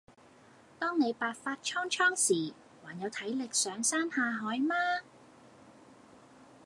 [0.79, 2.17] 當你白髮蒼蒼
[2.47, 4.73] 時還有體力上山下海嗎？